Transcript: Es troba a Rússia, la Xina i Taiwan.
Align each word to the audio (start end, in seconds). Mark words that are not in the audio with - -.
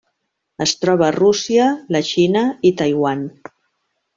Es 0.65 0.71
troba 0.85 1.05
a 1.07 1.13
Rússia, 1.17 1.67
la 1.97 2.03
Xina 2.09 2.43
i 2.71 2.75
Taiwan. 2.81 3.23